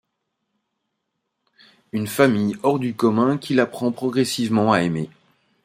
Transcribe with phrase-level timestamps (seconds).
[1.91, 5.11] Une famille hors du commun qu'il apprend progressivement à aimer.